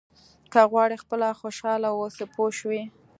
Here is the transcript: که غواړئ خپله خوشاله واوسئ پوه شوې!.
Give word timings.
که 0.51 0.61
غواړئ 0.71 0.95
خپله 1.03 1.27
خوشاله 1.39 1.89
واوسئ 1.91 2.25
پوه 2.33 2.49
شوې!. 2.59 2.81